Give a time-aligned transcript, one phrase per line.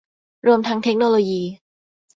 [0.45, 1.41] รวมทั้งเทคโนโลยี